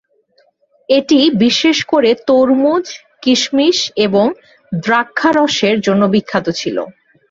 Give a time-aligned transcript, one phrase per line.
[0.89, 2.85] এটি বিশেষ করে তরমুজ,
[3.23, 3.77] কিশমিশ
[4.05, 4.25] এবং
[4.81, 6.77] দ্রাক্ষারসের জন্য বিখ্যাত ছিল।